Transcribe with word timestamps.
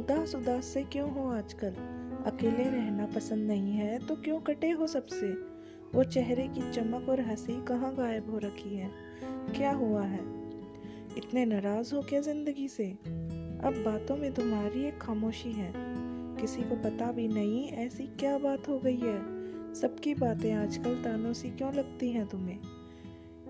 उदास 0.00 0.34
उदास 0.34 0.64
से 0.64 0.82
क्यों 0.82 1.10
हो 1.10 1.30
आजकल? 1.30 1.70
अकेले 2.26 2.64
रहना 2.64 3.06
पसंद 3.06 3.48
नहीं 3.48 3.72
है 3.72 4.06
तो 4.06 4.16
क्यों 4.16 4.40
कटे 4.40 4.70
हो 4.70 4.86
सबसे? 4.86 5.26
वो 5.94 6.04
चेहरे 6.04 6.48
की 6.48 6.72
चमक 6.72 7.08
और 7.08 7.20
हँसी 7.20 7.64
कहाँ 7.64 7.94
गायब 7.94 8.30
हो 8.30 8.38
रखी 8.38 8.76
है? 8.76 8.90
क्या 9.56 9.72
हुआ 9.72 10.02
है? 10.02 10.20
इतने 11.18 11.44
नाराज़ 11.44 11.94
हो 11.94 12.02
क्या 12.02 12.20
ज़िंदगी 12.20 12.68
से? 12.68 12.90
अब 13.64 13.82
बातों 13.84 14.16
में 14.16 14.34
तुम्हारी 14.34 14.84
एक 14.84 14.98
खामोशी 14.98 15.52
है। 15.52 15.72
किसी 16.36 16.62
को 16.62 16.76
पता 16.76 17.12
भी 17.12 17.28
नहीं, 17.28 17.68
ऐसी 17.68 18.06
क्या 18.06 18.38
बात 18.38 18.68
हो 18.68 18.78
गई 18.78 18.96
है? 18.96 19.40
सबकी 19.74 20.14
बातें 20.14 20.52
आजकल 20.52 21.02
तानों 21.02 21.32
सी 21.32 21.50
क्यों 21.50 21.74
लगती 21.74 22.10
हैं 22.10 22.26
तुम्हें? 22.26 22.58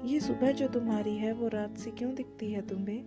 ये 0.05 0.21
सुबह 0.21 0.53
जो 0.53 0.69
तुम्हारी 0.69 1.17
है, 1.17 1.33
वो 1.33 1.49
रात 1.49 1.79
से 1.79 1.91
क्यों 1.91 2.15
दिखती 2.15 2.53
है 2.53 2.67
तुम्हें? 2.67 3.03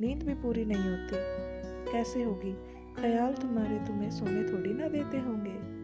नींद 0.00 0.22
भी 0.22 0.34
पूरी 0.34 0.64
नहीं 0.64 0.90
होती। 0.90 1.48
कैसे 1.92 2.22
होगी? 2.22 2.67
ख्याल 3.00 3.32
तुम्हारे 3.32 3.78
तुम्हें 3.78 4.10
सोने 4.10 4.52
थोड़ी 4.52 4.72
ना 4.72 4.88
देते 4.88 5.18
होंगे। 5.18 5.78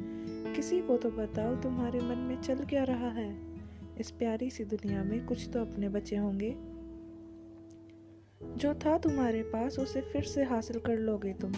किसी 0.54 0.80
को 0.80 0.96
तो 0.96 1.10
बताओ 1.10 1.56
तुम्हारे 1.56 2.00
मन 2.00 2.18
में 2.18 2.42
चल 2.42 2.64
क्या 2.64 2.84
रहा 2.84 3.08
है। 3.08 3.38
इस 4.00 4.10
प्यारी 4.10 4.50
सी 4.50 4.64
दुनिया 4.64 5.04
में 5.04 5.26
कुछ 5.26 5.50
तो 5.52 5.60
अपने 5.60 5.88
बचे 5.88 6.16
होंगे। 6.16 6.56
जो 8.56 8.74
था 8.74 8.98
तुम्हारे 8.98 9.42
पास, 9.42 9.78
उसे 9.78 10.00
फिर 10.00 10.22
से 10.22 10.44
हासिल 10.44 10.80
कर 10.80 10.98
लोगे 10.98 11.32
तुम। 11.32 11.52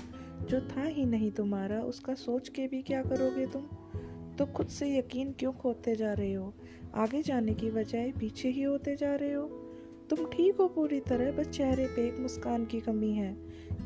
जो 0.50 0.60
था 0.60 0.82
ही 0.82 1.04
नहीं 1.04 1.30
तुम्हारा, 1.30 1.80
उसका 1.80 2.14
सोच 2.14 2.48
के 2.48 2.68
भी 2.68 2.82
क्या 2.82 3.02
करोगे 3.02 3.46
तुम? 3.46 3.62
तो 4.36 4.46
खुद 4.46 4.66
से 4.66 4.98
यकीन 4.98 5.32
क्यों 5.32 5.52
खोते 5.52 5.96
जा 5.96 6.12
रहे 6.12 6.32
हो? 6.32 6.54
आगे 6.94 7.22
जाने 7.22 7.54
की 7.54 7.70
बजाय 7.70 8.12
पीछे 8.12 8.48
ही 8.48 8.62
होते 8.62 8.96
जा 8.96 9.14
रहे 9.14 9.32
हो? 9.32 9.65
तुम 10.10 10.24
ठीक 10.24 10.56
हो 10.56 10.68
पूरी 10.68 11.00
तरह, 11.00 11.32
बस 11.32 11.48
चेहरे 11.48 11.86
पे 11.86 12.08
एक 12.08 12.18
मुस्कान 12.18 12.64
की 12.64 12.80
कमी 12.80 13.12
है। 13.12 13.36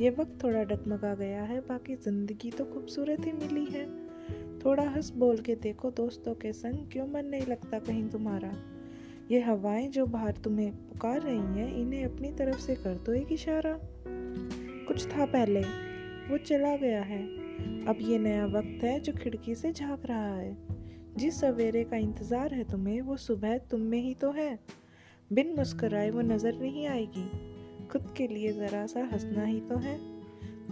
ये 0.00 0.10
वक्त 0.10 0.38
थोड़ा 0.44 0.62
डगमगा 0.62 1.14
गया 1.14 1.42
है, 1.42 1.60
बाकी 1.60 1.94
ज़िंदगी 1.94 2.50
तो 2.50 2.64
खूबसूरत 2.64 3.26
ही 3.26 3.32
मिली 3.32 3.64
है। 3.64 3.86
थोड़ा 4.64 4.82
हंस 4.82 5.10
बोल 5.10 5.38
के 5.38 5.54
देखो 5.54 5.90
दोस्तों 5.90 6.34
के 6.34 6.52
संग, 6.52 6.90
क्यों 6.92 7.06
मन 7.06 7.26
नहीं 7.26 7.46
लगता 7.46 7.78
कहीं 7.78 8.08
तुम्हारा? 8.08 8.52
ये 9.30 9.40
हवाएँ 9.40 9.88
जो 9.88 10.06
बाहर 10.06 10.32
तुम्हें 10.32 10.72
पुकार 10.72 11.20
रही 11.20 11.60
हैं, 11.60 11.76
इन्हें 11.76 12.04
अपनी 12.04 12.32
तरफ़ 12.32 12.58
से 12.58 12.74
कर 12.74 12.94
दो 12.94 13.12
एक 13.12 13.32
इशारा। 13.32 13.78
कुछ 14.88 15.06
था 15.06 15.26
पहले, 15.26 15.60
वो 16.30 16.38
चला 16.38 16.76
गया 16.76 17.02
है। 17.02 17.22
अब 17.84 17.98
ये 18.00 18.18
नया 18.18 18.46
वक्त 18.46 18.84
है 18.84 19.00
जो 19.00 19.12
खिड़की 19.12 19.54
से 19.54 19.72
झाँक 19.72 20.06
रहा 20.06 20.34
है। 20.34 20.56
जिस 21.16 21.40
सवेरे 21.40 21.84
का 21.84 21.96
इंतज़ार 21.96 22.54
है 22.54 22.64
तुम्हें, 22.64 23.00
वो 23.00 23.16
सुबह 23.16 23.58
तुम 23.58 23.80
में 23.80 24.00
ही 24.00 24.14
तो 24.14 24.30
है। 24.30 24.58
बिन 25.30 25.52
मुस्कराए 25.56 26.10
वो 26.10 26.20
नज़र 26.20 26.54
नहीं 26.54 26.86
आएगी। 26.86 27.24
खुद 27.88 28.06
के 28.16 28.26
लिए 28.28 28.52
ज़रा 28.52 28.86
सा 28.86 29.00
हंसना 29.02 29.44
ही 29.44 29.60
तो 29.60 29.76
है। 29.76 29.96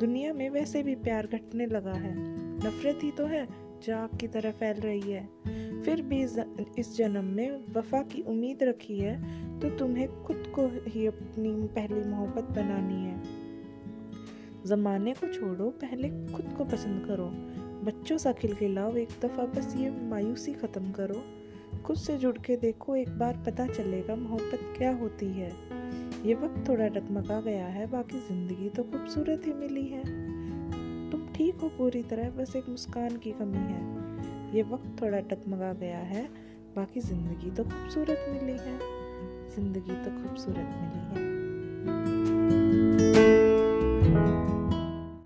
दुनिया 0.01 0.33
में 0.33 0.49
वैसे 0.51 0.83
भी 0.83 0.95
प्यार 0.97 1.27
घटने 1.27 1.67
लगा 1.67 1.93
है। 1.93 2.13
नफरत 2.17 2.99
ही 3.03 3.11
तो 3.11 3.27
है 3.27 3.47
जो 3.83 3.97
आग 3.97 4.17
की 4.21 4.29
तरह 4.29 4.51
फैल 4.53 4.81
रही 4.81 5.13
है। 5.13 5.83
फिर 5.83 6.03
भी 6.03 6.23
इस 6.79 6.97
जन्म 6.97 7.25
में 7.27 7.73
वफा 7.75 8.03
की 8.05 8.23
उम्मीद 8.25 8.63
रखी 8.63 8.99
है 8.99 9.61
तो 9.61 9.71
तुम्हें 9.79 10.23
खुद 10.25 10.53
को 10.55 10.67
ही 10.89 11.07
अपनी 11.07 11.55
पहली 11.69 12.03
मोहब्बत 12.11 12.51
बनानी 12.57 13.03
है। 13.05 13.17
जमाने 14.67 15.13
को 15.15 15.33
छोड़ो, 15.33 15.71
पहले 15.71 16.09
खुद 16.33 16.55
को 16.59 16.65
पसंद 16.67 17.07
करो। 17.07 17.31
बच्चों 17.85 18.19
सा 18.19 18.33
खिलखिलाओ 18.33 18.95
एक 18.97 19.19
दफ़ा, 19.23 19.45
बस 19.47 19.75
ये 19.77 19.91
मायूसी 19.91 20.53
ख़त्म 20.55 20.91
करो। 20.93 21.23
खुद 21.89 21.97
से 21.97 22.17
जुड़ 22.19 22.39
के 22.39 22.57
देखो, 22.57 22.97
एक 22.97 23.19
बार 23.19 23.37
पता 23.47 23.67
चलेगा 23.67 24.15
मोहब्बत 24.17 24.75
क्या 24.79 24.91
होती 24.97 25.27
है। 25.27 25.49
ये 26.27 26.35
वक्त 26.35 26.69
थोड़ा 26.69 26.89
डगमगा 26.89 27.41
गया 27.41 27.67
है, 27.67 27.87
बाकी 27.87 28.19
ज़िंदगी 28.19 28.69
तो 28.69 28.83
खूबसूरत 28.83 29.43
ही 29.47 29.53
मिली 29.53 29.87
है। 29.87 30.03
तुम 31.11 31.27
ठीक 31.35 31.55
हो 31.55 31.69
पूरी 31.69 32.03
तरह, 32.03 32.31
बस 32.31 32.57
एक 32.57 32.69
मुस्कान 32.69 33.17
की 33.17 33.33
कमी 33.33 33.59
है। 33.59 34.57
ये 34.57 34.63
वक्त 34.63 35.03
थोड़ा 35.03 35.19
डगमगा 35.19 35.73
गया 35.73 35.99
है, 35.99 36.29
बाकी 36.77 37.01
ज़िंदगी 37.01 37.51
तो 37.51 37.65
खूबसूरत 37.65 38.27
मिली 38.29 38.59
है। 38.59 38.79
ज़िंदगी 39.57 40.05
तो 40.05 40.23
खूबसूरत 40.23 40.57
मिली 40.57 41.21
है। 41.21 41.38